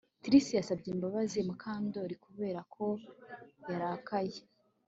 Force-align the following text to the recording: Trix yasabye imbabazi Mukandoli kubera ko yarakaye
Trix 0.23 0.45
yasabye 0.59 0.87
imbabazi 0.95 1.37
Mukandoli 1.47 2.15
kubera 2.25 2.59
ko 2.73 2.85
yarakaye 3.69 4.37